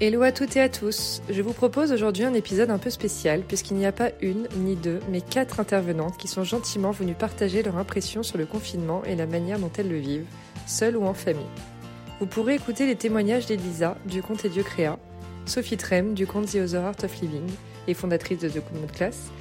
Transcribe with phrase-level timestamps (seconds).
[0.00, 1.22] Hello à toutes et à tous.
[1.28, 4.76] Je vous propose aujourd'hui un épisode un peu spécial puisqu'il n'y a pas une ni
[4.76, 9.16] deux mais quatre intervenantes qui sont gentiment venues partager leur impression sur le confinement et
[9.16, 10.26] la manière dont elles le vivent,
[10.68, 11.42] seules ou en famille.
[12.20, 15.00] Vous pourrez écouter les témoignages d'Elisa du compte Et Dieu créa,
[15.46, 17.50] Sophie Trem du compte The Other Art of Living
[17.88, 19.32] et fondatrice de The Good Class,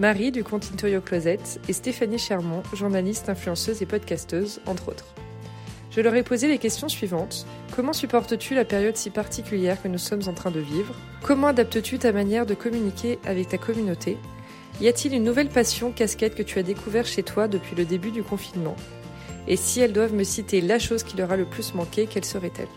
[0.00, 1.38] Marie du compte Into Your Closet
[1.68, 5.14] et Stéphanie Chermont, journaliste, influenceuse et podcasteuse, entre autres.
[5.90, 7.46] Je leur ai posé les questions suivantes.
[7.74, 10.94] Comment supportes-tu la période si particulière que nous sommes en train de vivre?
[11.20, 14.16] Comment adaptes-tu ta manière de communiquer avec ta communauté?
[14.80, 18.12] Y a-t-il une nouvelle passion casquette que tu as découvert chez toi depuis le début
[18.12, 18.76] du confinement?
[19.48, 22.24] Et si elles doivent me citer la chose qui leur a le plus manqué, quelle
[22.24, 22.68] serait-elle?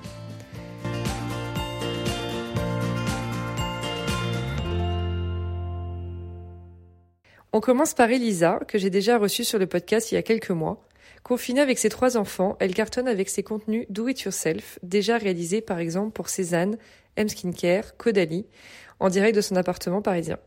[7.52, 10.50] On commence par Elisa, que j'ai déjà reçue sur le podcast il y a quelques
[10.50, 10.84] mois.
[11.24, 15.62] Confinée avec ses trois enfants, elle cartonne avec ses contenus Do It Yourself, déjà réalisés
[15.62, 16.78] par exemple pour Cézanne,
[17.16, 18.46] M Skincare, Caudalie,
[19.00, 20.38] en direct de son appartement parisien.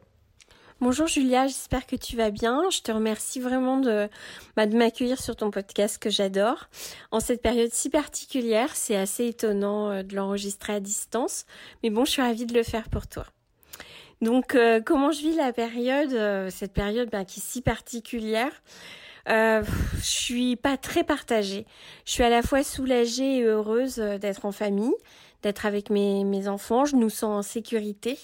[0.83, 2.69] Bonjour Julia, j'espère que tu vas bien.
[2.71, 4.11] Je te remercie vraiment de,
[4.55, 6.69] bah, m'accueillir sur ton podcast que j'adore.
[7.11, 11.47] En cette période si particulière, c'est assez étonnant euh, de l'enregistrer à distance,
[11.83, 13.25] mais bon, je suis ravie de le faire pour toi.
[14.21, 18.53] Donc, euh, comment je vis la période, euh, cette période ben, qui est si particulière?
[19.29, 19.63] Euh,
[19.97, 21.67] je suis pas très partagée.
[22.05, 24.95] Je suis à la fois soulagée et heureuse euh, d'être en famille,
[25.43, 26.85] d'être avec mes, mes enfants.
[26.85, 28.19] Je nous sens en sécurité.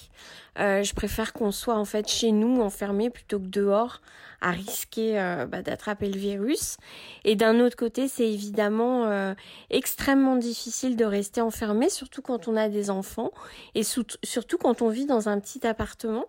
[0.59, 4.01] Euh, je préfère qu'on soit en fait chez nous enfermés plutôt que dehors
[4.43, 6.77] à risquer euh, bah, d'attraper le virus.
[7.23, 9.33] Et d'un autre côté, c'est évidemment euh,
[9.69, 13.31] extrêmement difficile de rester enfermé, surtout quand on a des enfants
[13.73, 16.25] et surtout quand on vit dans un petit appartement.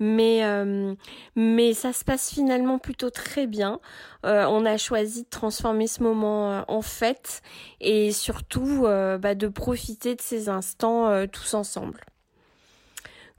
[0.00, 0.94] Mais euh,
[1.34, 3.80] mais ça se passe finalement plutôt très bien.
[4.22, 7.42] on a choisi de transformer ce moment en fête
[7.80, 12.00] et surtout bah, de profiter de ces instants tous ensemble.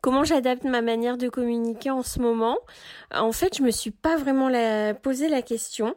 [0.02, 2.58] Comment j'adapte ma manière de communiquer en ce moment
[3.14, 4.50] En fait, je me suis pas vraiment
[5.02, 5.96] posé la question.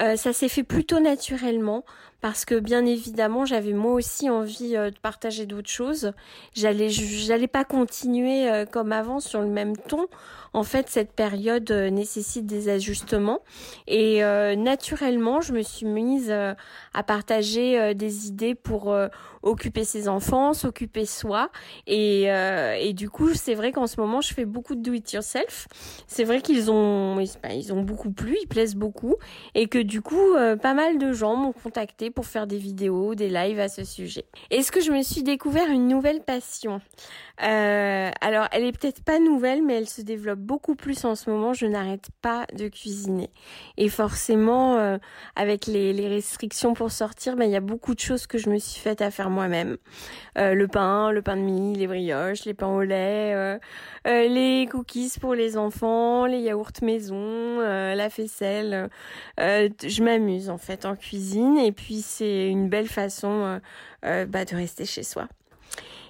[0.00, 1.84] Euh, ça s'est fait plutôt naturellement
[2.24, 6.12] parce que bien évidemment, j'avais moi aussi envie euh, de partager d'autres choses.
[6.54, 10.06] J'allais j'allais pas continuer euh, comme avant sur le même ton.
[10.54, 13.40] En fait, cette période nécessite des ajustements
[13.88, 14.20] et
[14.56, 18.94] naturellement, je me suis mise à partager des idées pour
[19.44, 21.50] occuper ses enfants, s'occuper soi.
[21.86, 24.92] Et, euh, et du coup, c'est vrai qu'en ce moment, je fais beaucoup de do
[24.92, 25.68] it yourself.
[26.06, 27.20] C'est vrai qu'ils ont,
[27.50, 29.16] ils ont beaucoup plu, ils plaisent beaucoup,
[29.54, 33.14] et que du coup, euh, pas mal de gens m'ont contacté pour faire des vidéos,
[33.14, 34.24] des lives à ce sujet.
[34.50, 36.80] Est-ce que je me suis découvert une nouvelle passion?
[37.42, 41.30] Euh, Alors, elle est peut-être pas nouvelle, mais elle se développe beaucoup plus en ce
[41.30, 41.52] moment.
[41.52, 43.30] Je n'arrête pas de cuisiner,
[43.76, 44.98] et forcément, euh,
[45.34, 48.58] avec les, restrictions pour sortir, ben il y a beaucoup de choses que je me
[48.58, 49.78] suis faite à faire moi-même.
[50.38, 53.58] Euh, le pain, le pain de mie, les brioches, les pains au lait,
[54.04, 58.90] les cookies pour les enfants, les yaourts maison, la faisselle.
[59.38, 63.60] je m'amuse en fait en cuisine et puis c'est une belle façon
[64.02, 65.28] bah, de rester chez soi.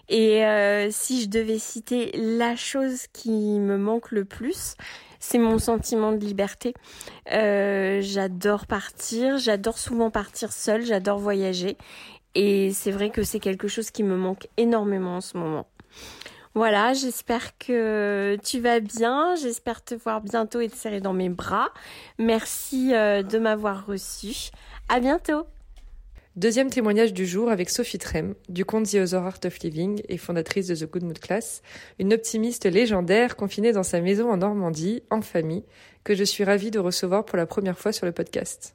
[0.08, 0.42] Et
[0.90, 4.74] si je devais citer la chose qui me manque le plus,
[5.18, 6.74] c'est mon sentiment de liberté.
[7.30, 11.76] j'adore partir, j'adore souvent partir seule, j'adore voyager
[12.34, 15.66] et c'est vrai que c'est quelque chose qui me manque énormément en ce moment.
[16.54, 21.28] Voilà, j'espère que tu vas bien, j'espère te voir bientôt et te serrer dans mes
[21.28, 21.70] bras.
[22.18, 24.50] Merci euh, de m'avoir reçu.
[24.88, 25.46] À bientôt.
[26.36, 30.18] Deuxième témoignage du jour avec Sophie Trem, du compte The Other Art of Living et
[30.18, 31.62] fondatrice de The Good Mood Class,
[32.00, 35.62] une optimiste légendaire confinée dans sa maison en Normandie, en famille,
[36.02, 38.74] que je suis ravie de recevoir pour la première fois sur le podcast.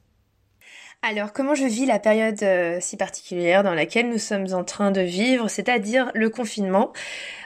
[1.02, 4.90] Alors, comment je vis la période euh, si particulière dans laquelle nous sommes en train
[4.90, 6.94] de vivre, c'est-à-dire le confinement?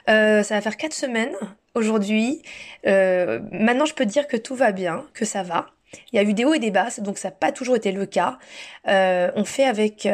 [0.09, 1.35] Euh, Ça va faire quatre semaines
[1.73, 2.41] aujourd'hui.
[2.87, 5.67] Euh, maintenant, je peux dire que tout va bien, que ça va.
[6.11, 7.91] Il y a eu des hauts et des bas, donc ça n'a pas toujours été
[7.91, 8.37] le cas.
[8.85, 10.07] on fait avec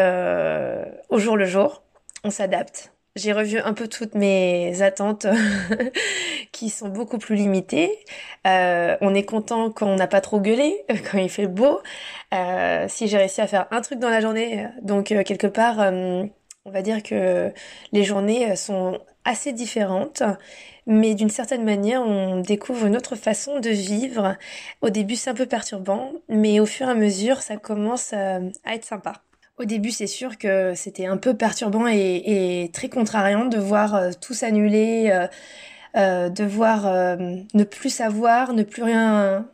[1.10, 1.84] au jour le jour,
[2.24, 2.92] on s'adapte.
[3.18, 5.28] J'ai revu un peu toutes mes attentes
[6.54, 7.92] qui sont beaucoup plus limitées.
[8.48, 11.82] Euh, on est content quand on n'a pas trop gueulé, quand il fait beau.
[12.34, 15.80] Euh, si j'ai réussi à faire un truc dans la journée, donc euh, quelque part,
[15.80, 17.52] on va dire que
[17.92, 20.24] les journées sont assez différentes,
[20.88, 24.36] mais d'une certaine manière, on découvre une autre façon de vivre.
[24.82, 28.40] Au début, c'est un peu perturbant, mais au fur et à mesure, ça commence à
[28.66, 29.22] être sympa.
[29.62, 34.10] Au début, c'est sûr que c'était un peu perturbant et, très contrariant de voir euh,
[34.20, 35.28] tout s'annuler, euh,
[35.98, 36.86] euh, de voir
[37.54, 39.46] ne plus savoir, ne plus rien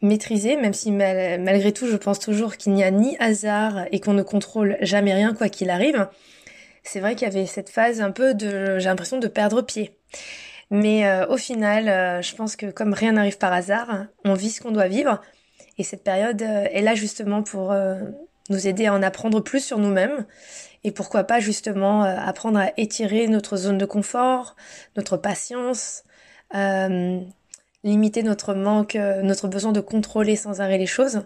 [0.00, 4.14] maîtriser, même si malgré tout, je pense toujours qu'il n'y a ni hasard et qu'on
[4.14, 6.08] ne contrôle jamais rien quoi qu'il arrive.
[6.82, 9.95] c'est vrai qu'il y avait cette phase un peu de, j'ai l'impression de perdre pied.
[10.70, 14.50] Mais euh, au final, euh, je pense que comme rien n'arrive par hasard, on vit
[14.50, 15.20] ce qu'on doit vivre.
[15.78, 17.74] Et cette période euh, est là justement pour
[18.50, 20.26] nous aider à en apprendre plus sur nous-mêmes.
[20.84, 24.54] Et pourquoi pas justement apprendre à étirer notre zone de confort,
[24.96, 26.04] notre patience,
[27.82, 31.22] limiter notre manque, notre besoin de contrôler sans arrêt les choses.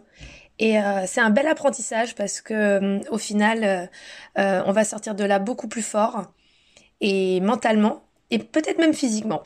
[0.58, 3.90] Et c'est un bel apprentissage parce que au final,
[4.36, 6.32] on va sortir de là beaucoup plus fort
[7.02, 9.42] et mentalement et peut-être même physiquement.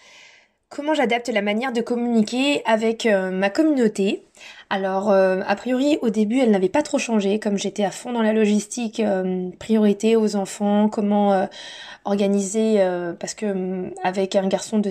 [0.70, 4.25] Comment j'adapte la manière de communiquer avec euh, ma communauté?
[4.70, 8.12] Alors, euh, a priori, au début, elle n'avait pas trop changé, comme j'étais à fond
[8.12, 11.48] dans la logistique, euh, priorité aux enfants, comment
[12.04, 12.84] organiser,
[13.20, 14.90] parce que avec un garçon de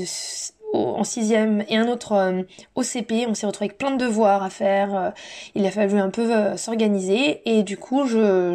[0.74, 2.44] en sixième et un autre
[2.76, 5.14] au CP, on s'est retrouvé avec plein de devoirs à faire.
[5.56, 8.54] il a fallu un peu s'organiser et du coup, je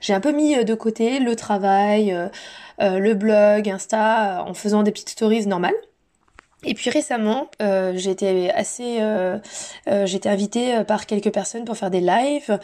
[0.00, 2.16] j'ai un peu mis de côté le travail,
[2.80, 5.74] euh, le blog, Insta, euh, en faisant des petites stories normales.
[6.64, 9.38] Et puis récemment, euh, j'ai été assez, euh,
[9.88, 12.58] euh, été invitée par quelques personnes pour faire des lives.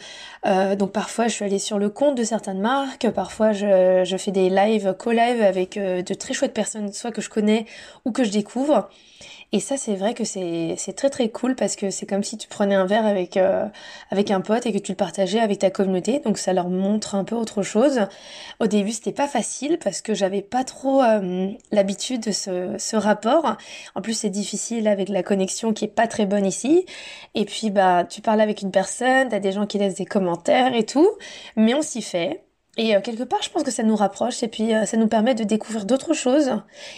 [0.77, 3.09] donc parfois, je suis allée sur le compte de certaines marques.
[3.11, 7.29] Parfois, je, je fais des lives, co-live avec de très chouettes personnes, soit que je
[7.29, 7.65] connais
[8.05, 8.89] ou que je découvre.
[9.53, 12.47] Et ça, c'est vrai que c'est très très cool parce que c'est comme si tu
[12.47, 13.65] prenais un verre avec euh,
[14.09, 16.19] avec un pote et que tu le partageais avec ta communauté.
[16.19, 18.07] Donc ça leur montre un peu autre chose.
[18.61, 22.95] Au début, c'était pas facile parce que j'avais pas trop euh, l'habitude de ce, ce
[22.95, 23.57] rapport.
[23.95, 26.85] En plus, c'est difficile avec la connexion qui est pas très bonne ici.
[27.35, 30.73] Et puis bah, tu parles avec une personne, t'as des gens qui laissent des commentaires
[30.75, 31.09] et tout,
[31.57, 32.41] mais on s'y fait.
[32.77, 35.07] Et euh, quelque part, je pense que ça nous rapproche et puis euh, ça nous
[35.07, 36.51] permet de découvrir d'autres choses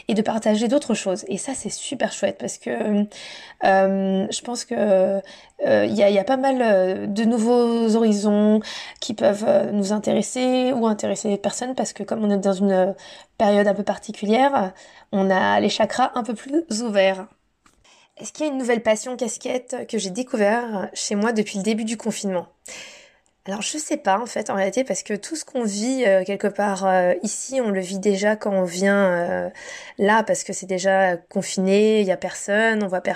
[0.08, 1.26] et de partager d'autres choses.
[1.28, 5.22] Et ça, c'est super chouette parce que euh, je pense que
[5.66, 8.60] il y a, y, a, pas mal de nouveaux horizons
[9.00, 12.94] qui peuvent nous intéresser ou intéresser les personnes parce que comme on est dans une
[13.38, 14.74] période un peu particulière,
[15.14, 17.28] on a les chakras un peu plus ouverts.
[18.18, 21.64] Est-ce qu'il y a une nouvelle passion casquette que j'ai découvert chez moi depuis le
[21.64, 22.48] début du confinement?
[23.46, 26.24] Alors je sais pas en fait en réalité parce que tout ce qu'on vit euh,
[26.24, 29.50] quelque part euh, ici on le vit déjà quand on vient euh,
[29.98, 33.14] là parce que c'est déjà confiné, il y a personne, on voit per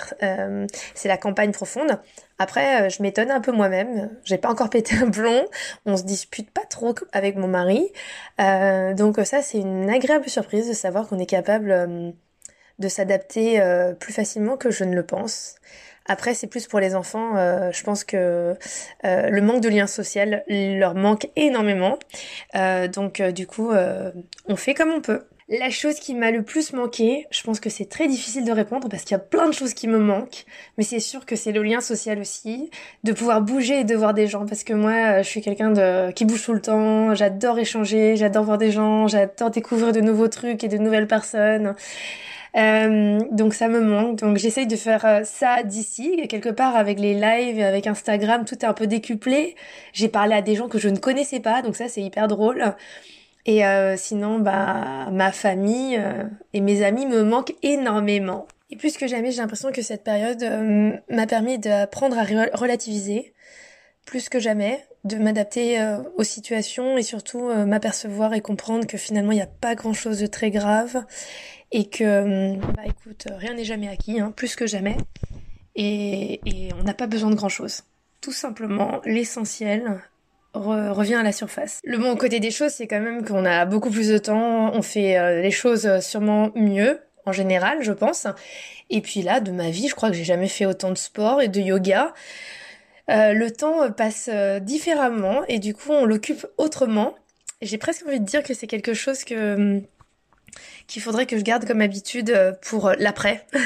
[0.94, 1.98] c'est la campagne profonde.
[2.38, 5.44] Après je m'étonne un peu moi-même, j'ai pas encore pété un plomb,
[5.86, 7.90] on se dispute pas trop avec mon mari.
[8.38, 12.14] donc ça c'est une agréable surprise de savoir qu'on est capable
[12.78, 13.60] de s'adapter
[13.98, 15.56] plus facilement que je ne le pense.
[16.08, 17.36] Après, c'est plus pour les enfants.
[17.36, 18.56] Euh, je pense que
[19.04, 21.98] euh, le manque de lien social leur manque énormément.
[22.56, 23.70] Euh, donc, du coup,
[24.46, 25.20] on fait comme on peut.
[25.50, 28.86] La chose qui m'a le plus manqué, je pense que c'est très difficile de répondre
[28.90, 30.44] parce qu'il y a plein de choses qui me manquent,
[30.76, 32.70] mais c'est sûr que c'est le lien social aussi,
[33.02, 36.10] de pouvoir bouger et de voir des gens parce que moi, je suis quelqu'un de
[36.10, 40.28] qui bouge tout le temps, j'adore échanger, j'adore voir des gens, j'adore découvrir de nouveaux
[40.28, 41.74] trucs et de nouvelles personnes.
[42.56, 44.18] Euh, donc ça me manque.
[44.18, 48.56] Donc j'essaye de faire euh, ça d'ici, quelque part avec les lives, avec Instagram, tout
[48.56, 49.54] est un peu décuplé.
[49.92, 52.74] J'ai parlé à des gens que je ne connaissais pas, donc ça c'est hyper drôle.
[53.46, 56.00] Et euh, sinon, bah ma famille
[56.52, 58.46] et mes amis me manquent énormément.
[58.70, 60.44] Et plus que jamais, j'ai l'impression que cette période
[61.08, 63.32] m'a permis d'apprendre à relativiser,
[64.04, 65.78] plus que jamais, de m'adapter
[66.16, 70.20] aux situations et surtout m'apercevoir et comprendre que finalement il n'y a pas grand chose
[70.20, 71.02] de très grave
[71.72, 74.96] et que, bah écoute, rien n'est jamais acquis, hein, plus que jamais,
[75.74, 77.82] et, et on n'a pas besoin de grand-chose.
[78.20, 80.00] Tout simplement, l'essentiel
[80.54, 81.80] revient à la surface.
[81.84, 84.82] Le bon côté des choses, c'est quand même qu'on a beaucoup plus de temps, on
[84.82, 88.26] fait euh, les choses sûrement mieux, en général, je pense.
[88.90, 91.42] Et puis là, de ma vie, je crois que j'ai jamais fait autant de sport
[91.42, 92.14] et de yoga.
[93.10, 97.14] Euh, le temps passe euh, différemment et du coup, on l'occupe autrement.
[97.62, 99.82] J'ai presque envie de dire que c'est quelque chose que hum,
[100.86, 103.46] qu'il faudrait que je garde comme habitude euh, pour euh, l'après.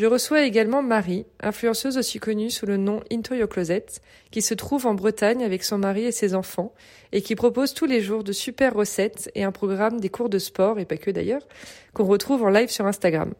[0.00, 3.84] Je reçois également Marie, influenceuse aussi connue sous le nom Into Your Closet,
[4.30, 6.72] qui se trouve en Bretagne avec son mari et ses enfants,
[7.12, 10.38] et qui propose tous les jours de super recettes et un programme des cours de
[10.38, 11.46] sport, et pas que d'ailleurs,
[11.92, 13.34] qu'on retrouve en live sur Instagram.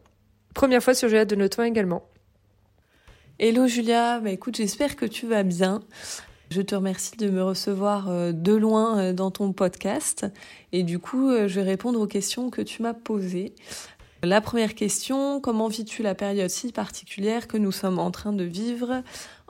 [0.53, 2.03] Première fois sur Julia de Noton également.
[3.39, 5.81] Hello Julia, bah écoute, j'espère que tu vas bien.
[6.51, 10.25] Je te remercie de me recevoir euh, de loin euh, dans ton podcast
[10.73, 13.55] et du coup, euh, je vais répondre aux questions que tu m'as posées.
[14.21, 18.43] La première question, comment vis-tu la période si particulière que nous sommes en train de
[18.43, 19.01] vivre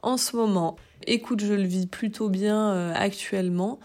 [0.03, 0.75] en ce moment?
[1.07, 3.79] Écoute, je le vis plutôt bien actuellement.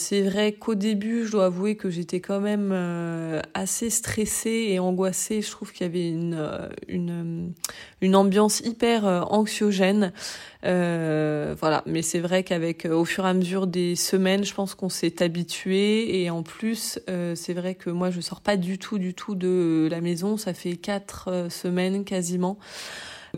[0.00, 4.78] C'est vrai qu'au début, je dois avouer que j'étais quand même euh, assez stressée et
[4.78, 5.42] angoissée.
[5.42, 7.52] Je trouve qu'il y avait une, euh, une,
[8.00, 10.14] une ambiance hyper euh, anxiogène.
[10.62, 14.88] voilà, mais c'est vrai qu'avec au fur et à mesure des semaines, je pense qu'on
[14.88, 16.98] s'est habitué et en plus,
[17.34, 20.38] c'est vrai que moi je sors pas du tout du tout de la maison.
[20.38, 22.58] Ça fait quatre semaines quasiment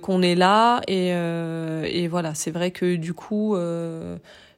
[0.01, 3.57] qu'on est là et voilà, c'est vrai que du coup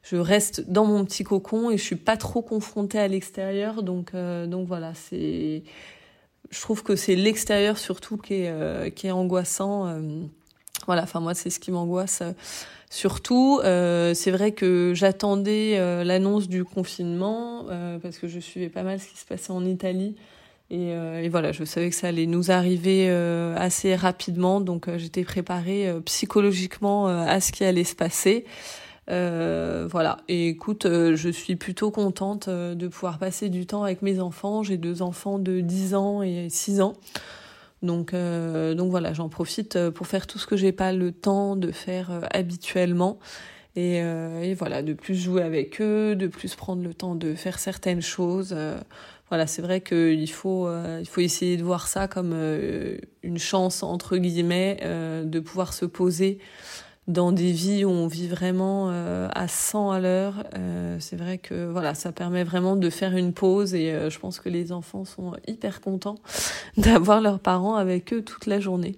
[0.05, 3.81] je reste dans mon petit cocon et je suis pas trop confrontée à l'extérieur.
[3.81, 5.63] Donc, euh, donc voilà, c'est,
[6.51, 9.87] je trouve que c'est l'extérieur surtout qui est, euh, qui est angoissant.
[9.87, 10.21] Euh.
[10.85, 12.21] voilà, enfin moi c'est ce qui m'angoisse
[12.91, 13.59] surtout.
[13.63, 17.65] c'est vrai que j'attendais l'annonce du confinement
[18.01, 20.15] parce que je suivais pas mal ce qui se passait en Italie.
[20.69, 23.09] Et, et, voilà, je savais que ça allait nous arriver
[23.57, 28.45] assez rapidement, donc j'étais préparée psychologiquement à ce qui allait se passer.
[29.09, 30.17] Euh, voilà.
[30.27, 34.19] Et écoute, euh, je suis plutôt contente euh, de pouvoir passer du temps avec mes
[34.19, 34.63] enfants.
[34.63, 36.93] J'ai deux enfants de 10 ans et 6 ans.
[37.81, 41.71] Donc, donc voilà, j'en profite pour faire tout ce que j'ai pas le temps de
[41.71, 43.19] faire habituellement.
[43.75, 47.59] Et, et, voilà, de plus jouer avec eux, de plus prendre le temps de faire
[47.59, 48.55] certaines choses.
[49.29, 50.67] voilà, c'est vrai qu'il faut,
[50.99, 52.33] il faut essayer de voir ça comme
[53.21, 54.79] une chance, entre guillemets,
[55.23, 56.39] de pouvoir se poser
[57.07, 61.37] dans des vies où on vit vraiment euh, à 100 à l'heure, euh, c'est vrai
[61.37, 64.71] que voilà, ça permet vraiment de faire une pause et euh, je pense que les
[64.71, 66.17] enfants sont hyper contents
[66.77, 68.95] d'avoir leurs parents avec eux toute la journée.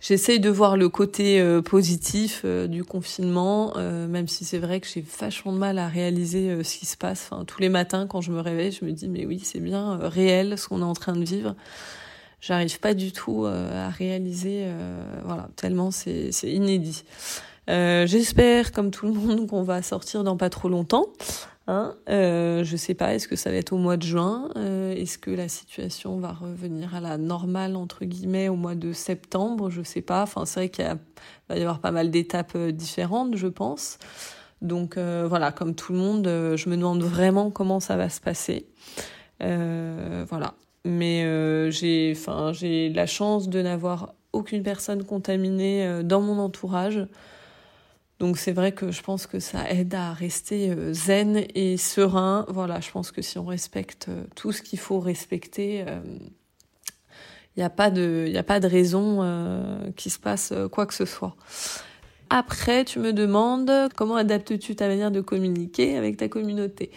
[0.00, 5.50] J'essaye de voir le côté positif du confinement, même si c'est vrai que j'ai vachement
[5.50, 7.30] de mal à réaliser ce qui se passe.
[7.30, 9.96] Enfin, tous les matins quand je me réveille, je me dis mais oui, c'est bien
[9.96, 11.54] réel ce qu'on est en train de vivre
[12.44, 17.04] j'arrive pas du tout euh, à réaliser, euh, voilà, tellement c'est inédit.
[17.70, 21.06] Euh, J'espère, comme tout le monde, qu'on va sortir dans pas trop longtemps.
[21.66, 25.16] Hein euh, je sais pas, est-ce que ça va être au mois de juin Est-ce
[25.16, 29.80] que la situation va revenir à la normale entre guillemets au mois de septembre Je
[29.82, 30.24] sais pas.
[30.24, 30.84] Enfin, c'est vrai qu'il
[31.48, 33.98] va y avoir pas mal d'étapes différentes, je pense.
[34.60, 38.66] Donc voilà, comme tout le monde, je me demande vraiment comment ça va se passer.
[39.40, 46.20] voilà mais euh, j'ai enfin j'ai la chance de n'avoir aucune personne contaminée euh, dans
[46.20, 47.06] mon entourage.
[48.20, 52.44] Donc c'est vrai que je pense que ça aide à rester euh, zen et serein.
[52.48, 55.84] Voilà, je pense que si on respecte tout ce qu'il faut respecter,
[57.56, 61.36] il n'y a a pas de raison qu'il se passe quoi que ce soit.
[62.36, 66.90] Après, tu me demandes comment adaptes-tu ta manière de communiquer avec ta communauté?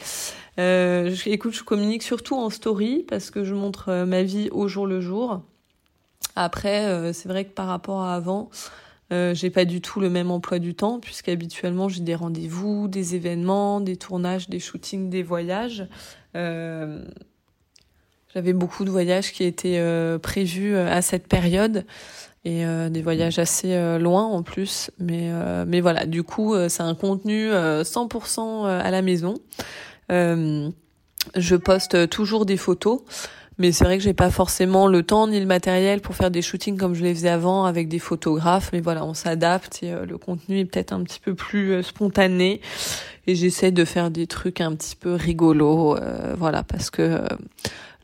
[0.57, 4.67] Euh, écoute, je communique surtout en story parce que je montre euh, ma vie au
[4.67, 5.43] jour le jour.
[6.35, 8.49] Après, euh, c'est vrai que par rapport à avant,
[9.13, 13.13] euh, j'ai pas du tout le même emploi du temps puisqu'habituellement j'ai des rendez-vous, des
[13.13, 15.85] événements, des tournages, des shootings, des voyages.
[16.33, 17.03] J'avais
[18.53, 21.85] beaucoup de voyages qui étaient prévus à cette période
[22.47, 24.89] et euh, des voyages assez euh, loin en plus.
[24.99, 29.35] Mais, euh, mais voilà, du coup, c'est un contenu 100% à la maison.
[30.09, 33.01] je poste toujours des photos.
[33.59, 36.43] Mais c'est vrai que j'ai pas forcément le temps ni le matériel pour faire des
[36.43, 38.69] shootings comme je les faisais avant avec des photographes.
[38.71, 42.61] Mais voilà, on s'adapte et le contenu est peut-être un petit peu plus spontané.
[43.25, 45.97] Et j'essaie de faire des trucs un petit peu rigolos,
[46.37, 47.19] voilà, parce que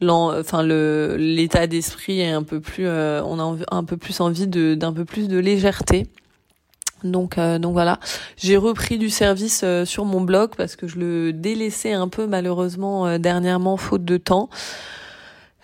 [0.09, 4.93] enfin l'état d'esprit est un peu plus euh, on a un peu plus envie d'un
[4.93, 6.07] peu plus de légèreté.
[7.03, 7.99] Donc euh, voilà.
[8.37, 12.27] J'ai repris du service euh, sur mon blog parce que je le délaissais un peu
[12.27, 14.49] malheureusement dernièrement faute de temps.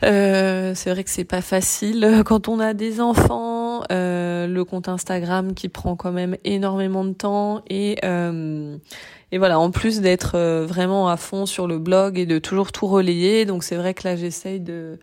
[0.02, 2.22] C'est vrai que c'est pas facile.
[2.26, 7.62] Quand on a des enfants le compte Instagram qui prend quand même énormément de temps
[7.70, 7.98] et
[9.32, 12.72] et voilà, en plus d'être euh, vraiment à fond sur le blog et de toujours
[12.72, 15.00] tout relayer, donc c'est vrai que là j'essaye de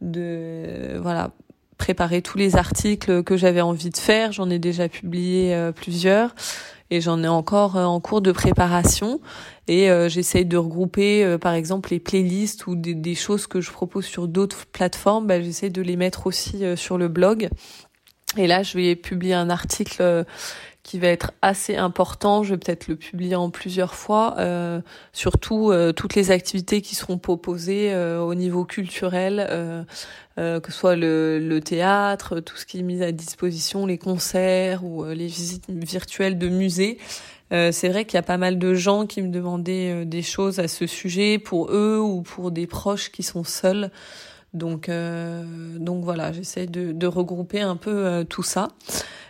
[0.00, 1.30] de voilà
[1.78, 4.32] préparer tous les articles que j'avais envie de faire.
[4.32, 6.34] J'en ai déjà publié euh, plusieurs
[6.90, 9.20] et j'en ai encore euh, en cours de préparation.
[9.68, 14.04] Et j'essaye de regrouper, par exemple, les playlists ou des, des, choses que je propose
[14.04, 15.26] sur d'autres plateformes.
[15.26, 17.48] Bah, j'essaie de les mettre aussi sur le blog.
[18.36, 20.24] Et là, je vais publier un article
[20.86, 22.44] qui va être assez important.
[22.44, 24.36] Je vais peut-être le publier en plusieurs fois.
[24.38, 24.80] Euh,
[25.12, 30.78] surtout euh, toutes les activités qui seront proposées euh, au niveau culturel, euh, que ce
[30.78, 35.26] soit le, le, théâtre, tout ce qui est mis à disposition, les concerts ou les
[35.26, 36.98] visites virtuelles de musées.
[37.50, 40.68] c'est vrai qu'il y a pas mal de gens qui me demandaient des choses à
[40.68, 43.90] ce sujet pour eux ou pour des proches qui sont seuls.
[44.52, 48.68] Donc, donc voilà, j'essaie de, de, regrouper un peu tout ça.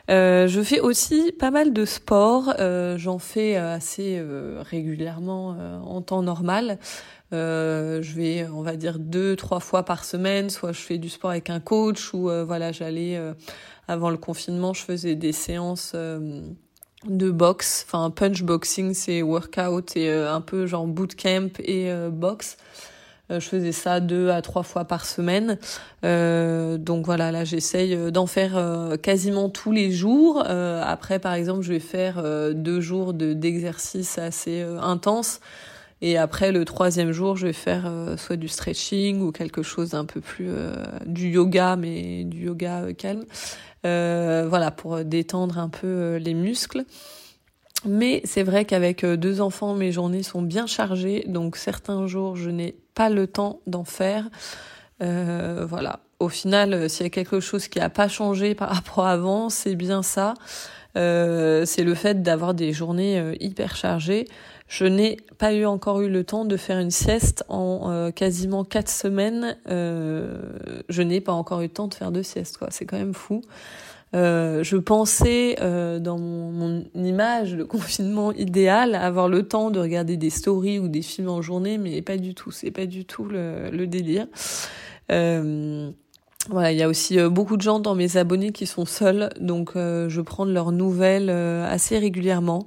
[0.09, 2.55] Je fais aussi pas mal de sport.
[2.97, 4.23] J'en fais assez
[4.61, 6.79] régulièrement en temps normal.
[7.33, 10.51] je vais, on va dire deux, trois fois par semaine.
[10.51, 13.21] Soit je fais du sport avec un coach, ou voilà, j'allais
[13.89, 15.95] avant le confinement, je faisais des séances
[17.09, 22.11] de boxe, enfin punch boxing, c'est workout et euh, un peu genre bootcamp et euh,
[22.11, 22.57] boxe.
[23.31, 25.59] Euh, je faisais ça deux à trois fois par semaine.
[26.03, 28.61] donc voilà, là j'essaye d'en faire
[29.03, 30.45] quasiment tous les jours.
[30.47, 32.23] après, par exemple, je vais faire
[32.55, 35.41] deux jours de d'exercice assez intense.
[36.03, 40.05] Et après, le troisième jour, je vais faire soit du stretching ou quelque chose d'un
[40.05, 40.51] peu plus
[41.07, 43.25] du yoga, mais du yoga calme.
[43.87, 46.85] Euh, voilà, pour détendre un peu euh, les muscles.
[47.87, 52.37] Mais c'est vrai qu'avec euh, deux enfants, mes journées sont bien chargées, donc certains jours,
[52.37, 54.29] je n'ai pas le temps d'en faire.
[55.01, 56.01] voilà.
[56.19, 59.51] Au final, s'il y a quelque chose qui n'a pas changé par rapport à avant,
[59.51, 60.33] c'est bien ça.
[60.95, 64.27] c'est le fait d'avoir des journées hyper chargées.
[64.69, 68.65] Je n'ai pas eu encore eu le temps de faire une sieste en euh, quasiment
[68.65, 69.57] quatre semaines.
[69.69, 70.39] Euh,
[70.89, 72.69] je n'ai pas encore eu le temps de faire deux siestes, quoi.
[72.71, 73.43] C'est quand même fou.
[74.17, 75.57] Euh, je pensais
[76.01, 81.03] dans mon, image de confinement idéal avoir le temps de regarder des stories ou des
[81.03, 82.51] films en journée, mais pas du tout.
[82.51, 84.27] C'est pas du tout le, le délire.
[86.49, 89.73] Voilà, il y a aussi beaucoup de gens dans mes abonnés qui sont seuls, donc
[89.75, 92.67] je prends leurs nouvelles assez régulièrement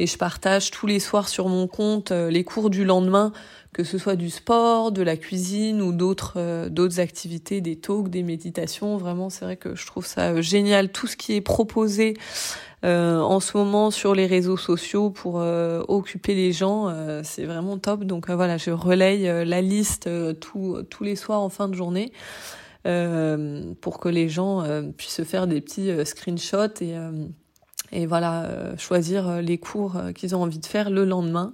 [0.00, 3.32] et je partage tous les soirs sur mon compte euh, les cours du lendemain,
[3.74, 8.08] que ce soit du sport, de la cuisine ou d'autres euh, d'autres activités, des talks,
[8.08, 8.96] des méditations.
[8.96, 12.14] Vraiment, c'est vrai que je trouve ça euh, génial tout ce qui est proposé
[12.82, 16.90] en ce moment sur les réseaux sociaux pour occuper les gens,
[17.22, 18.04] c'est vraiment top.
[18.04, 20.08] Donc voilà, je relaye la liste
[20.40, 22.10] tous les soirs en fin de journée.
[22.82, 24.64] pour que les gens
[24.96, 26.94] puissent faire des petits screenshots et
[27.92, 31.52] et voilà euh, choisir euh, les cours euh, qu'ils ont envie de faire le lendemain.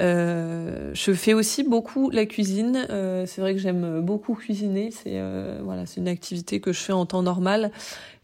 [0.00, 2.86] Euh, je fais aussi beaucoup la cuisine.
[2.90, 4.90] Euh, c'est vrai que j'aime beaucoup cuisiner.
[4.90, 7.70] C'est euh, voilà, c'est une activité que je fais en temps normal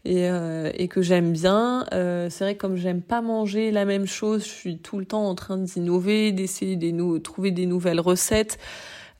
[0.05, 0.29] et,
[0.75, 1.85] et que j'aime bien.
[1.91, 5.27] c'est vrai que comme j'aime pas manger la même chose, je suis tout le temps
[5.27, 8.57] en train d'innover, d'essayer de trouver des nouvelles recettes.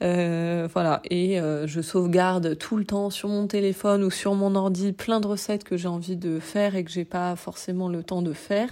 [0.01, 4.55] Euh, voilà, et euh, je sauvegarde tout le temps sur mon téléphone ou sur mon
[4.55, 8.01] ordi plein de recettes que j'ai envie de faire et que j'ai pas forcément le
[8.03, 8.69] temps de faire.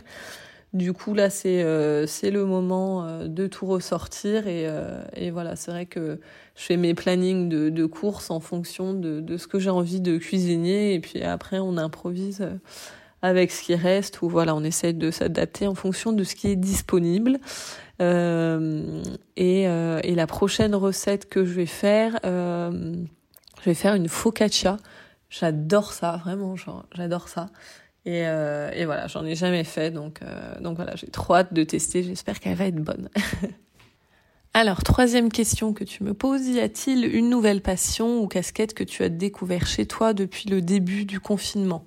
[0.74, 4.68] Du coup, là, c'est euh, c'est le moment euh, de tout ressortir et,
[5.16, 6.20] et voilà, c'est vrai que
[6.56, 10.02] je fais mes plannings de, de courses en fonction de, de ce que j'ai envie
[10.02, 12.48] de cuisiner et puis après on improvise
[13.22, 16.48] avec ce qui reste ou voilà, on essaie de s'adapter en fonction de ce qui
[16.48, 17.40] est disponible.
[18.02, 19.02] Euh,
[19.36, 22.96] et, euh, et, la prochaine recette que je vais faire, euh,
[23.60, 24.78] je vais faire une focaccia.
[25.30, 26.56] J'adore ça, vraiment,
[26.94, 27.50] j'adore ça.
[28.06, 30.22] Et, et, voilà, j'en ai jamais fait, donc,
[30.62, 32.04] donc voilà, j'ai trop hâte de tester.
[32.04, 33.10] J'espère qu'elle va être bonne.
[34.54, 38.86] Alors, troisième question que tu me poses, y a-t-il une nouvelle passion ou casquette que
[38.86, 41.86] tu as découvert chez toi depuis le début du confinement?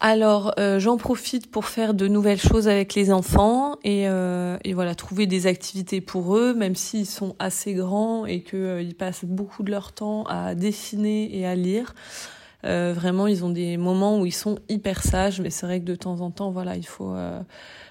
[0.00, 4.94] Alors, euh, j'en profite pour faire de nouvelles choses avec les enfants et, euh, voilà,
[4.94, 9.62] trouver des activités pour eux, même s'ils sont assez grands et qu'ils euh, passent beaucoup
[9.62, 11.94] de leur temps à dessiner et à lire.
[12.64, 15.94] Vraiment, ils ont des moments où ils sont hyper sages, mais c'est vrai que de
[15.94, 17.14] temps en temps, voilà, il faut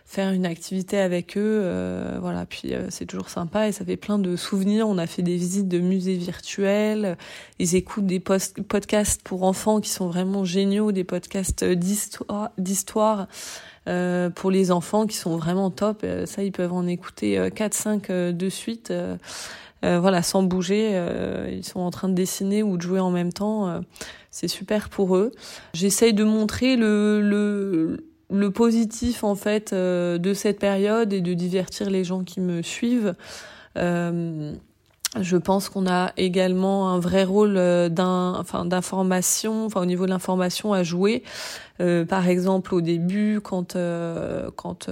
[0.05, 1.61] faire une activité avec eux.
[1.63, 4.87] Euh, voilà, puis euh, c'est toujours sympa et ça fait plein de souvenirs.
[4.87, 7.17] On a fait des visites de musées virtuels.
[7.59, 13.27] Ils écoutent des podcasts pour enfants qui sont vraiment géniaux, des podcasts d'histoire,
[13.87, 16.01] euh, pour les enfants qui sont vraiment top.
[16.03, 18.93] Euh, ça, ils peuvent en écouter 4-5 de suite.
[19.83, 20.99] Voilà, sans bouger,
[21.51, 23.81] ils sont en train de dessiner ou de jouer en même temps.
[24.31, 25.31] c'est super pour eux.
[25.73, 27.97] J'essaye de montrer le, le
[28.33, 32.61] le positif en fait euh, de cette période et de divertir les gens qui me
[32.61, 33.15] suivent.
[33.77, 34.53] Euh,
[35.21, 40.05] je pense qu'on a également un vrai rôle euh, d'un, enfin, d'information, enfin au niveau
[40.05, 41.23] de l'information à jouer.
[42.09, 43.77] par exemple, au début, quand,
[44.55, 44.89] quand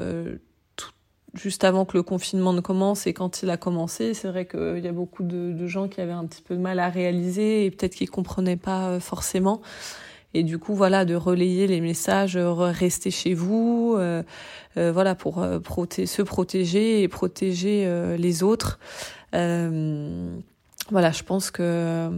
[1.34, 4.80] juste avant que le confinement ne commence et quand il a commencé, c'est vrai qu'il
[4.84, 7.72] y a beaucoup de, gens qui avaient un petit peu de mal à réaliser et
[7.72, 9.62] peut-être qu'ils comprenaient pas forcément.
[10.34, 14.24] Et du coup voilà de relayer les messages euh, restez chez vous euh,
[14.78, 15.60] euh, voilà pour euh,
[16.06, 17.86] se protéger et protéger
[18.18, 18.80] les autres
[20.90, 22.10] voilà je pense que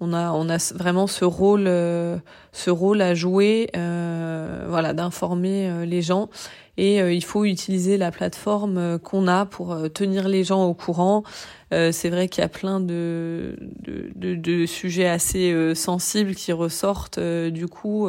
[0.00, 6.28] on a on a vraiment ce rôle ce rôle à jouer voilà d'informer les gens
[6.78, 11.24] et il faut utiliser la plateforme qu'on a pour tenir les gens au courant
[11.72, 16.52] euh, c'est vrai qu'il y a plein de, de, de, sujets assez euh, sensibles qui
[16.52, 18.08] ressortent euh, du coup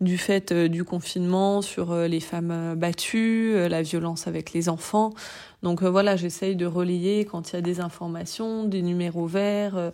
[0.00, 5.12] du fait du confinement sur les femmes battues, la violence avec les enfants.
[5.66, 9.92] Donc voilà, j'essaye de relayer quand il y a des informations, des numéros verts,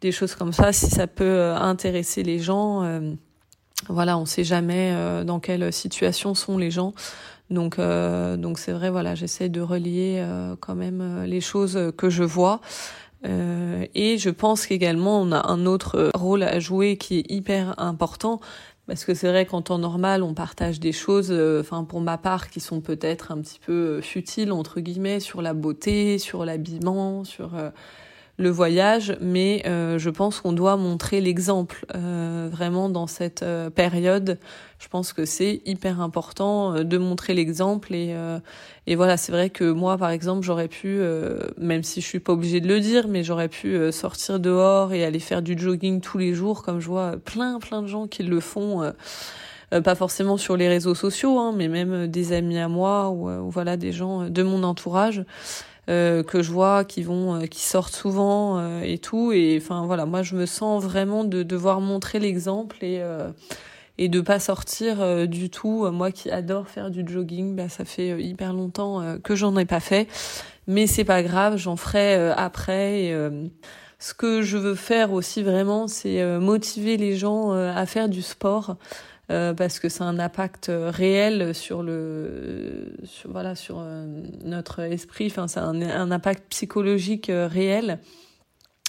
[0.00, 2.88] des choses comme ça, si ça peut intéresser les gens.
[3.88, 4.94] voilà, on sait jamais
[5.26, 6.94] dans quelle situation sont les gens.
[7.50, 11.92] Donc, euh, donc c'est vrai, voilà, j'essaie de relier euh, quand même euh, les choses
[11.96, 12.60] que je vois.
[13.26, 17.74] Euh, et je pense qu'également on a un autre rôle à jouer qui est hyper
[17.78, 18.38] important
[18.88, 22.50] parce que c'est vrai qu'en temps normal on partage des choses, enfin pour ma part
[22.50, 27.50] qui sont peut-être un petit peu futiles entre guillemets sur la beauté, sur l'habillement, sur
[28.38, 33.68] le voyage, mais euh, je pense qu'on doit montrer l'exemple euh, vraiment dans cette euh,
[33.68, 34.38] période.
[34.78, 38.14] Je pense que c'est hyper important de montrer l'exemple et
[38.86, 41.00] et voilà, c'est vrai que moi par exemple, j'aurais pu
[41.56, 45.04] même si je suis pas obligée de le dire, mais j'aurais pu sortir dehors et
[45.04, 48.22] aller faire du jogging tous les jours comme je vois plein plein de gens qui
[48.22, 48.92] le font
[49.82, 53.76] pas forcément sur les réseaux sociaux, hein, mais même des amis à moi ou voilà
[53.76, 55.24] des gens de mon entourage.
[55.88, 59.32] Euh, que je vois qui vont euh, qui sortent souvent euh, et tout.
[59.32, 63.02] Et enfin voilà moi je me sens vraiment de devoir montrer l'exemple et
[64.00, 65.90] et de pas sortir du tout.
[65.90, 69.80] Moi qui adore faire du jogging bah ça fait hyper longtemps que j'en ai pas
[69.80, 70.08] fait.
[70.66, 73.14] Mais c'est pas grave j'en ferai après.
[74.00, 78.76] Ce que je veux faire aussi vraiment c'est motiver les gens à faire du sport
[79.30, 82.94] euh, parce que c'est un impact euh, réel sur le
[83.26, 84.06] voilà sur euh,
[84.42, 85.26] notre esprit.
[85.26, 87.98] Enfin c'est un, un, impact psychologique réel.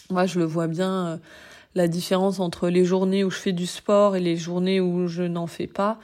[0.10, 1.20] Moi je le vois bien
[1.76, 5.24] la différence entre les journées où je fais du sport et les journées où je
[5.24, 6.00] n'en fais pas.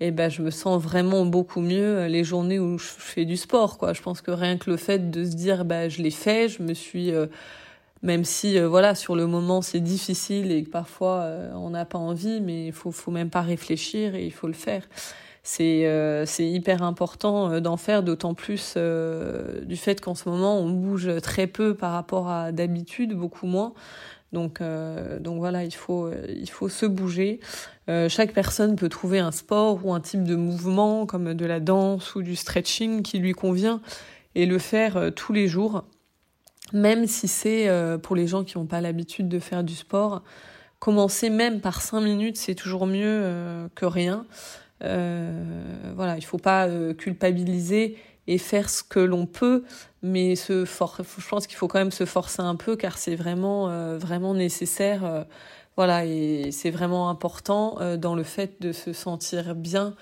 [0.00, 3.36] Et eh ben je me sens vraiment beaucoup mieux les journées où je fais du
[3.36, 3.92] sport quoi.
[3.92, 6.62] Je pense que rien que le fait de se dire bah je l'ai fait je
[6.62, 7.12] me suis
[8.02, 11.84] même si euh, voilà sur le moment c'est difficile et que parfois euh, on n'a
[11.84, 14.82] pas envie mais il faut faut même pas réfléchir et il faut le faire.
[15.42, 21.08] C'est euh, hyper important d'en faire d'autant plus du fait qu'en ce moment on bouge
[21.22, 23.72] très peu par rapport à d'habitude beaucoup moins.
[24.32, 24.60] Donc
[25.20, 27.38] donc voilà il faut il faut se bouger.
[27.86, 32.16] Chaque personne peut trouver un sport ou un type de mouvement comme de la danse
[32.16, 33.80] ou du stretching qui lui convient
[34.34, 35.84] et le faire tous les jours
[36.72, 40.22] même si c'est euh, pour les gens qui n'ont pas l'habitude de faire du sport,
[40.78, 44.26] commencer même par cinq minutes, c'est toujours mieux euh, que rien.
[44.84, 45.42] Euh,
[45.94, 49.64] voilà, il faut pas euh, culpabiliser et faire ce que l'on peut,
[50.02, 53.14] mais se for je pense qu'il faut quand même se forcer un peu car c'est
[53.14, 55.26] vraiment vraiment nécessaire.
[55.76, 59.94] voilà, et c'est vraiment important dans le fait de se sentir bien.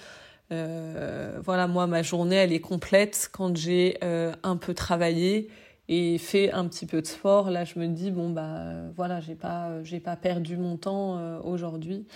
[0.50, 5.50] voilà, moi, ma journée, elle est complète quand j'ai un peu travaillé
[5.88, 9.34] et fait un petit peu de sport, là je me dis bon bah voilà j'ai
[9.34, 12.06] pas j'ai pas perdu mon temps euh, aujourd'hui.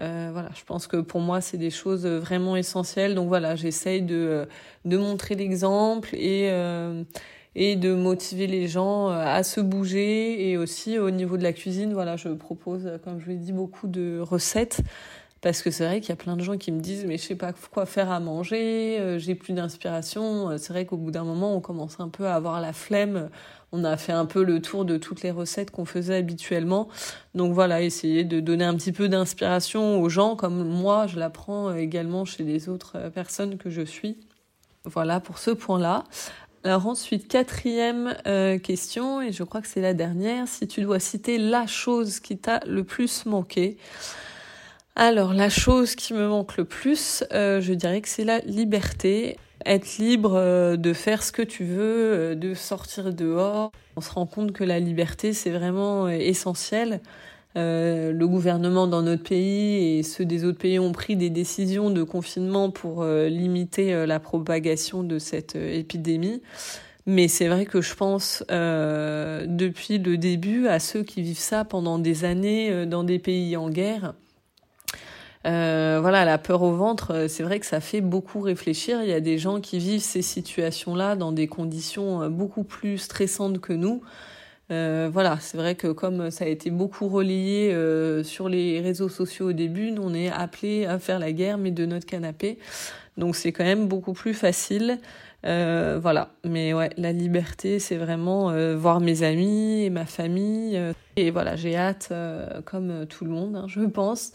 [0.00, 3.14] Euh, voilà, je pense que pour moi c'est des choses vraiment essentielles.
[3.14, 4.46] Donc voilà, j'essaye de
[4.84, 7.02] de montrer l'exemple et euh,
[7.56, 11.92] et de motiver les gens à se bouger et aussi au niveau de la cuisine,
[11.92, 14.82] voilà, je propose comme je vous l'ai dit beaucoup de recettes
[15.40, 17.22] parce que c'est vrai qu'il y a plein de gens qui me disent mais je
[17.22, 20.50] sais pas quoi faire à manger, euh, j'ai plus d'inspiration.
[20.50, 23.30] Euh, c'est vrai qu'au bout d'un moment, on commence un peu à avoir la flemme.
[23.72, 26.88] On a fait un peu le tour de toutes les recettes qu'on faisait habituellement.
[27.34, 31.74] Donc voilà, essayer de donner un petit peu d'inspiration aux gens comme moi, je l'apprends
[31.74, 34.18] également chez les autres euh, personnes que je suis.
[34.84, 36.04] Voilà pour ce point-là.
[36.64, 38.14] Alors ensuite, quatrième
[38.62, 42.36] question, et je crois que c'est la dernière, si tu dois citer la chose qui
[42.36, 43.78] t'a le plus manqué.
[44.96, 49.36] Alors, la chose qui me manque le plus, euh, je dirais que c'est la liberté.
[49.64, 53.70] Être libre euh, de faire ce que tu veux, euh, de sortir dehors.
[53.96, 57.00] On se rend compte que la liberté, c'est vraiment essentiel.
[57.56, 62.02] le gouvernement dans notre pays et ceux des autres pays ont pris des décisions de
[62.02, 66.42] confinement pour limiter la propagation de cette épidémie.
[67.06, 71.98] Mais c'est vrai que je pense depuis le début à ceux qui vivent ça pendant
[71.98, 74.14] des années dans des pays en guerre
[75.46, 79.02] euh, voilà, la peur au ventre, euh, c'est vrai que ça fait beaucoup réfléchir.
[79.02, 82.98] Il y a des gens qui vivent ces situations-là dans des conditions euh, beaucoup plus
[82.98, 84.02] stressantes que nous.
[84.68, 87.74] voilà, c'est vrai que comme ça a été beaucoup relayé
[88.22, 91.72] sur les réseaux sociaux au début, nous on est appelé à faire la guerre mais
[91.72, 92.58] de notre canapé.
[93.16, 95.00] Donc c'est quand même beaucoup plus facile.
[95.46, 100.76] Euh, voilà, mais ouais, la liberté, c'est vraiment euh, voir mes amis et ma famille.
[100.76, 102.12] Euh, et voilà, j'ai hâte,
[102.64, 104.32] comme tout le monde, hein, je pense,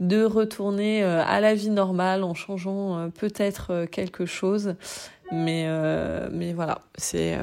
[0.00, 4.74] de retourner à la vie normale en changeant peut-être quelque chose.
[5.32, 5.66] Mais,
[6.30, 7.36] mais voilà, c'est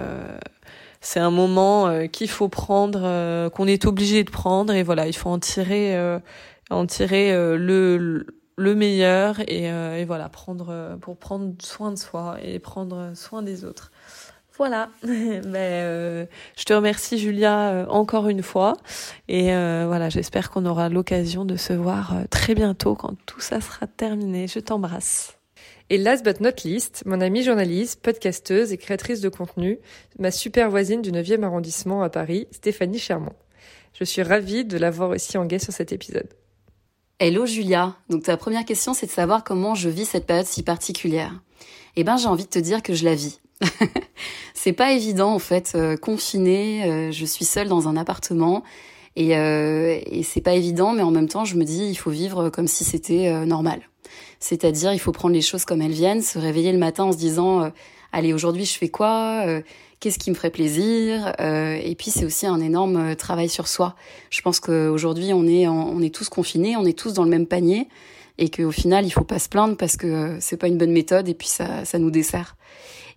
[1.02, 4.74] c'est un moment qu'il faut prendre, qu'on est obligé de prendre.
[4.74, 6.00] Et voilà, il faut en tirer,
[6.70, 11.98] en tirer le le meilleur et, euh, et, voilà prendre euh, pour prendre soin de
[11.98, 13.92] soi et prendre soin des autres.
[14.58, 15.44] Voilà, mais
[15.84, 18.78] euh, je te remercie Julia euh, encore une fois
[19.28, 23.88] et voilà j'espère qu'on aura l'occasion de se voir très bientôt quand tout ça sera
[23.88, 24.48] terminé.
[24.48, 25.38] Je t'embrasse.
[25.92, 29.78] Et last but not least, mon amie journaliste, podcasteuse et créatrice de contenu,
[30.18, 33.36] ma super voisine du 9e arrondissement à Paris, Stéphanie Chermont.
[33.94, 36.28] Je suis ravie de l'avoir aussi en guest sur cet épisode.
[37.18, 37.96] Hello Julia.
[38.10, 41.32] Donc ta première question c'est de savoir comment je vis cette période si particulière.
[41.96, 43.40] Eh ben j'ai envie de te dire que je la vis.
[44.54, 48.64] c'est pas évident en fait, euh, confinée, euh, je suis seule dans un appartement
[49.16, 52.12] et, euh, et c'est pas évident, mais en même temps je me dis il faut
[52.12, 53.80] vivre comme si c'était euh, normal.
[54.42, 57.18] C'est-à-dire il faut prendre les choses comme elles viennent, se réveiller le matin en se
[57.18, 57.72] disant
[58.12, 59.46] allez aujourd'hui je fais quoi
[60.00, 63.68] qu'est-ce qui me ferait plaisir euh, et puis c'est aussi un énorme euh, travail sur
[63.68, 63.96] soi.
[64.30, 67.48] Je pense qu'aujourd'hui on est on est tous confinés, on est tous dans le même
[67.48, 67.88] panier
[68.38, 70.92] et qu'au final il faut pas se plaindre parce que euh, c'est pas une bonne
[70.92, 72.56] méthode et puis ça ça nous dessert.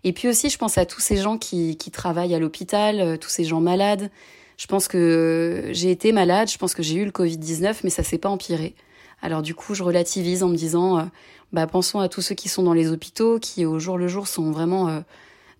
[0.02, 3.28] Et puis aussi je pense à tous ces gens qui qui travaillent à l'hôpital, tous
[3.28, 4.10] ces gens malades.
[4.56, 8.02] Je pense que j'ai été malade, je pense que j'ai eu le Covid-19 mais ça
[8.02, 8.74] s'est pas empiré.
[9.22, 11.08] Alors du coup, je relativise en me disant
[11.52, 14.28] bah pensons à tous ceux qui sont dans les hôpitaux qui au jour le jour
[14.28, 15.02] sont vraiment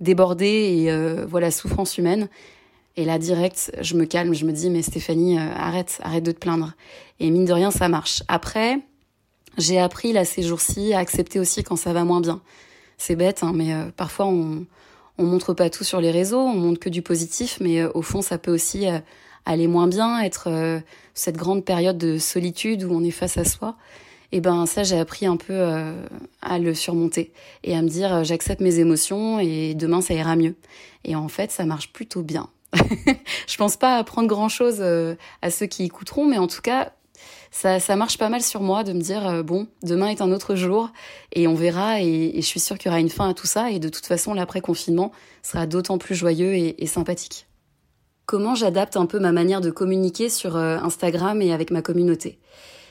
[0.00, 2.28] débordée et euh, voilà souffrance humaine.
[2.96, 6.32] Et là direct, je me calme, je me dis mais Stéphanie, euh, arrête, arrête de
[6.32, 6.72] te plaindre.
[7.20, 8.22] Et mine de rien, ça marche.
[8.28, 8.80] Après,
[9.56, 12.40] j'ai appris là ces jours-ci à accepter aussi quand ça va moins bien.
[12.96, 14.66] C'est bête, hein, mais euh, parfois on
[15.20, 18.22] on montre pas tout sur les réseaux, on montre que du positif, mais au fond
[18.22, 18.86] ça peut aussi
[19.48, 20.80] aller moins bien, être
[21.14, 23.76] cette grande période de solitude où on est face à soi
[24.32, 26.06] et ben ça j'ai appris un peu euh,
[26.42, 27.32] à le surmonter
[27.64, 30.54] et à me dire euh, j'accepte mes émotions et demain ça ira mieux.
[31.04, 32.48] Et en fait ça marche plutôt bien.
[33.46, 36.92] je pense pas apprendre grand chose euh, à ceux qui écouteront, mais en tout cas
[37.50, 40.54] ça, ça marche pas mal sur moi de me dire bon demain est un autre
[40.54, 40.90] jour
[41.32, 43.70] et on verra et, je suis sûre qu'il y aura une fin à tout ça
[43.70, 45.10] et de toute façon l'après confinement
[45.42, 47.47] sera d'autant plus joyeux et sympathique.
[48.28, 52.38] Comment j'adapte un peu ma manière de communiquer sur Instagram et avec ma communauté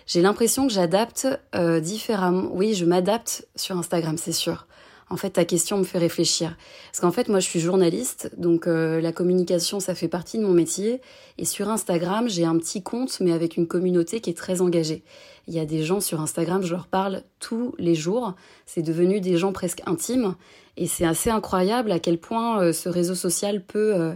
[0.08, 2.50] j'ai l'impression que j'adapte euh, différemment.
[2.54, 4.66] Oui, je m'adapte sur Instagram, c'est sûr.
[5.10, 6.58] En fait, ta question me fait réfléchir.
[6.92, 10.44] Parce qu'en fait, moi, je suis journaliste, donc euh, la communication, ça fait partie de
[10.44, 11.02] mon métier.
[11.38, 15.04] Et sur Instagram, j'ai un petit compte, mais avec une communauté qui est très engagée.
[15.48, 18.34] Il y a des gens sur Instagram, je leur parle tous les jours.
[18.66, 20.36] C'est devenu des gens presque intimes.
[20.78, 24.14] Et c'est assez incroyable à quel point euh, ce réseau social peut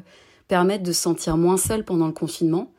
[0.52, 2.74] permettre de se sentir moins seul pendant le confinement.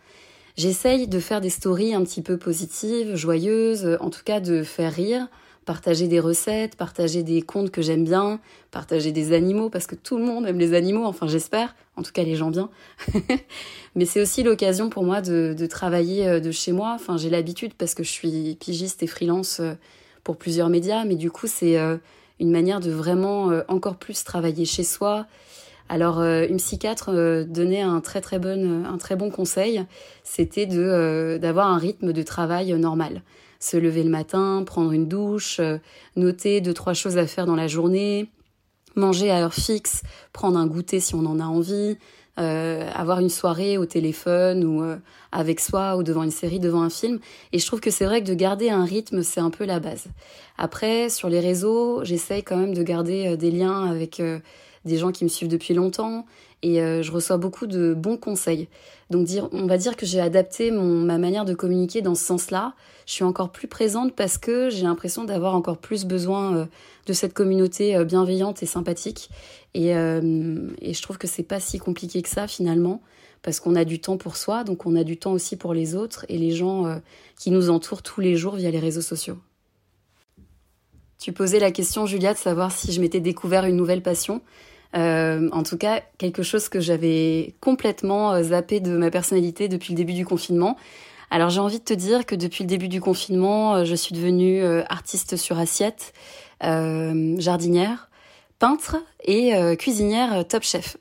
[0.59, 4.93] J'essaye de faire des stories un petit peu positives, joyeuses, en tout cas de faire
[4.93, 5.29] rire,
[5.65, 8.41] partager des recettes, partager des contes que j'aime bien,
[8.73, 12.13] partager des animaux, parce que tout le monde aime les animaux, enfin j'espère, en tout
[12.13, 12.69] cas les gens bien.
[13.95, 17.31] Mais c'est aussi l'occasion pour moi de, de, travailler euh, de chez moi, enfin j'ai
[17.31, 19.73] l'habitude parce que je suis pigiste et freelance euh,
[20.25, 21.97] pour plusieurs médias, mais du coup c'est euh,
[22.39, 25.27] une manière de vraiment encore plus travailler chez soi
[25.93, 29.85] alors, euh, une psychiatre euh, donnait un très très bon, un très bon conseil,
[30.25, 33.21] c'était de euh, d'avoir un rythme de travail normal.
[33.61, 35.61] Se lever le matin, prendre une douche,
[36.17, 38.31] noter deux trois choses à faire dans la journée,
[38.97, 40.03] manger à heure fixe,
[40.33, 41.99] prendre un goûter si on en a envie,
[42.37, 44.83] avoir une soirée au téléphone ou
[45.31, 47.21] avec soi ou devant une série, devant un film.
[47.53, 49.79] Et je trouve que c'est vrai que de garder un rythme, c'est un peu la
[49.79, 50.07] base.
[50.59, 54.21] Après, sur les réseaux, j'essaye quand même de garder des liens avec
[54.85, 56.27] des gens qui me suivent depuis longtemps
[56.63, 58.69] et euh, je reçois beaucoup de bons conseils.
[59.11, 62.25] Donc dire, on va dire que j'ai adapté mon, ma manière de communiquer dans ce
[62.25, 62.75] sens-là.
[63.07, 66.65] Je suis encore plus présente parce que j'ai l'impression d'avoir encore plus besoin euh,
[67.07, 69.31] de cette communauté euh, bienveillante et sympathique.
[69.75, 73.01] Et, et je trouve que c'est pas si compliqué que ça finalement
[73.41, 75.95] parce qu'on a du temps pour soi, donc on a du temps aussi pour les
[75.95, 77.01] autres et les gens
[77.39, 79.39] qui nous entourent tous les jours via les réseaux sociaux.
[81.23, 84.43] Tu posais la question, Julia, de savoir si je m'étais découvert une nouvelle passion.
[84.95, 89.93] Euh, en tout cas, quelque chose que j'avais complètement euh, zappé de ma personnalité depuis
[89.93, 90.77] le début du confinement.
[91.31, 94.15] Alors j'ai envie de te dire que depuis le début du confinement, euh, je suis
[94.15, 96.13] devenue artiste sur assiette,
[96.61, 98.11] jardinière,
[98.59, 100.97] peintre et cuisinière top chef.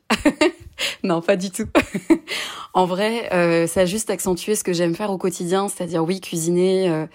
[1.04, 1.68] non, pas du tout.
[2.74, 7.08] en vrai, ça a juste accentué ce que j'aime faire au quotidien, c'est-à-dire oui, cuisiner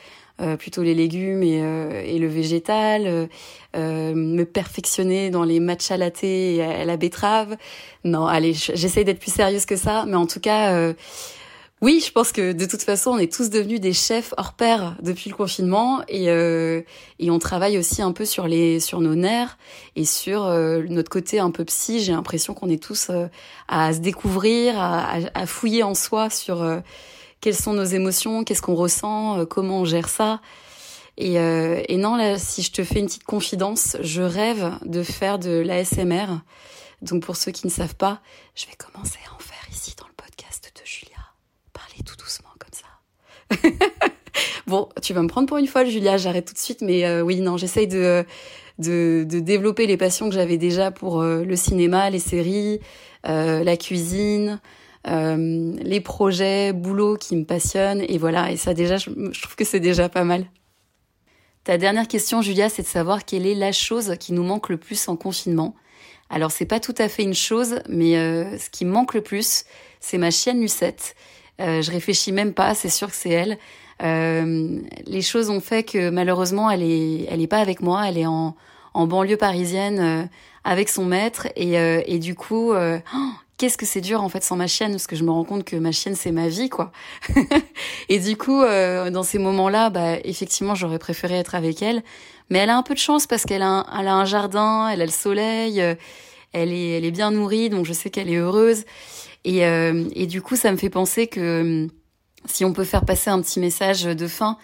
[0.58, 1.58] plutôt les légumes et,
[2.04, 3.28] et le végétal,
[3.74, 7.56] me perfectionner dans les matchs latte et à la betterave.
[8.04, 10.92] Non, allez, j'essaye d'être plus sérieuse que ça, mais en tout cas
[11.82, 14.96] oui, je pense que de toute façon, on est tous devenus des chefs hors pair
[15.02, 16.80] depuis le confinement et euh,
[17.18, 19.58] et on travaille aussi un peu sur les sur nos nerfs
[19.94, 22.00] et sur euh, notre côté un peu psy.
[22.00, 23.26] J'ai l'impression qu'on est tous euh,
[23.68, 26.80] à se découvrir, à, à, fouiller en soi sur euh,
[27.46, 30.40] quelles sont nos émotions, qu'est-ce qu'on ressent, comment on gère ça.
[31.16, 35.38] Et, et non, là, si je te fais une petite confidence, je rêve de faire
[35.38, 36.26] de l'ASMR.
[37.02, 38.20] Donc pour ceux qui ne savent pas,
[38.56, 40.16] je vais commencer à en faire ici dans le
[42.06, 43.68] tout doucement comme ça.
[44.66, 47.22] bon, tu vas me prendre pour une folle, Julia, j'arrête tout de suite, mais euh,
[47.22, 48.24] oui, non, j'essaye de,
[48.78, 52.80] de, de, développer les passions que j'avais déjà pour euh, le cinéma, les séries,
[53.26, 54.60] euh, la cuisine,
[55.06, 59.80] les projets, boulot qui me passionnent, et voilà, et ça déjà, je, trouve que c'est
[59.80, 60.46] déjà pas mal.
[61.64, 64.76] Ta dernière question, Julia, c'est de savoir quelle est la chose qui nous manque le
[64.76, 65.74] plus en confinement.
[66.28, 68.14] Alors c'est pas tout à fait une chose, mais
[68.58, 69.64] ce qui me manque le plus,
[70.00, 71.14] c'est ma chienne Lucette.
[71.60, 73.58] Euh, je réfléchis même pas, c'est sûr que c'est elle.
[74.02, 78.08] Euh, les choses ont fait que malheureusement, elle est, elle est pas avec moi.
[78.08, 78.54] Elle est en,
[78.94, 80.24] banlieue parisienne euh,
[80.64, 82.98] avec son maître et, euh, et du coup, oh,
[83.58, 85.64] qu'est-ce que c'est dur en fait sans ma chienne parce que je me rends compte
[85.64, 86.92] que ma chienne c'est ma vie quoi.
[88.08, 92.02] et du coup, dans ces moments-là, bah effectivement, j'aurais préféré être avec elle.
[92.50, 94.88] Mais elle a un peu de chance parce qu'elle a, un, elle a un jardin,
[94.88, 95.80] elle a le soleil,
[96.52, 98.84] elle est, elle est bien nourrie, donc je sais qu'elle est heureuse.
[99.44, 101.90] Et, euh, et du coup, ça me fait penser que hum,
[102.46, 104.58] si on peut faire passer un petit message de fin,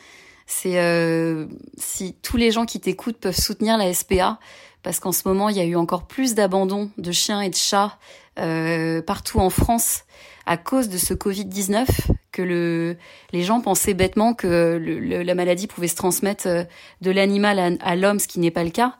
[0.46, 1.46] c'est euh,
[1.78, 4.38] si tous les gens qui t'écoutent peuvent soutenir la SPA,
[4.83, 7.55] parce qu'en ce moment, il y a eu encore plus d'abandon de chiens et de
[7.55, 7.96] chats
[8.38, 10.05] euh, partout en France
[10.47, 11.87] à cause de ce Covid-19,
[12.33, 12.97] que le,
[13.33, 16.64] les gens pensaient bêtement que le, la maladie pouvait se transmettre euh,
[17.01, 18.97] de l'animal à, à l'homme, ce qui n'est pas le cas.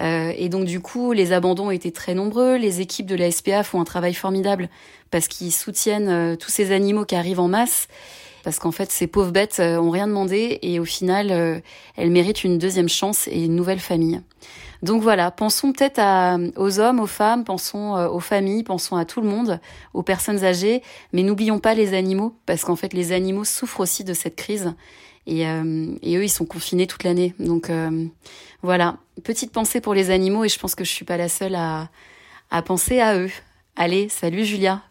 [0.00, 2.56] Euh, et donc du coup, les abandons étaient très nombreux.
[2.56, 4.68] Les équipes de la SPA font un travail formidable
[5.10, 7.88] parce qu'ils soutiennent euh, tous ces animaux qui arrivent en masse.
[8.44, 11.62] Parce qu'en fait, ces pauvres bêtes euh, ont rien demandé et au final,
[11.96, 14.20] elles méritent une deuxième chance et une nouvelle famille.
[14.82, 16.00] Donc voilà, pensons peut-être
[16.56, 19.60] aux hommes, aux femmes, pensons aux familles, pensons à tout le monde,
[19.94, 24.02] aux personnes âgées, mais n'oublions pas les animaux, parce qu'en fait les animaux souffrent aussi
[24.02, 24.74] de cette crise
[25.26, 27.34] et, euh, eux, ils sont confinés toute l'année.
[27.38, 28.06] Donc euh,
[28.62, 31.54] voilà, petite pensée pour les animaux et je pense que je suis pas la seule
[31.54, 31.88] à
[32.64, 33.30] penser à eux.
[33.76, 34.82] Allez, salut Julia.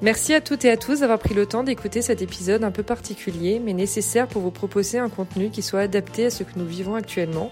[0.00, 2.84] Merci à toutes et à tous d'avoir pris le temps d'écouter cet épisode un peu
[2.84, 6.66] particulier, mais nécessaire pour vous proposer un contenu qui soit adapté à ce que nous
[6.66, 7.50] vivons actuellement.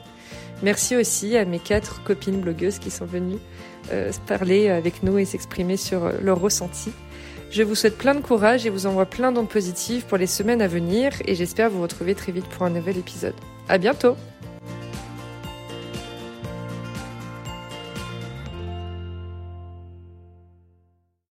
[0.62, 3.38] Merci aussi à mes quatre copines blogueuses qui sont venues
[3.92, 6.92] euh, parler avec nous et s'exprimer sur euh, leurs ressentis.
[7.50, 10.62] Je vous souhaite plein de courage et vous envoie plein d'ondes positives pour les semaines
[10.62, 13.35] à venir et j'espère vous retrouver très vite pour un nouvel épisode.
[13.68, 14.16] À bientôt!